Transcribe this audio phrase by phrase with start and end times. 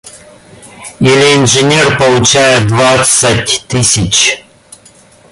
[0.99, 4.43] Или инженер получает двадцать тысяч.